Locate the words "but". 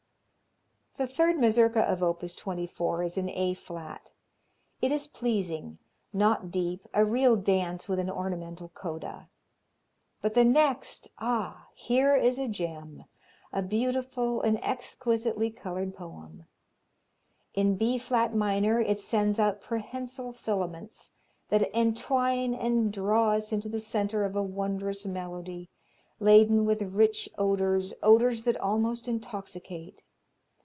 10.21-10.35